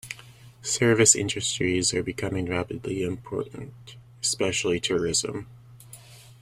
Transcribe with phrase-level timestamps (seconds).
[0.63, 5.45] Service industries are becoming rapidly important, especially tourism.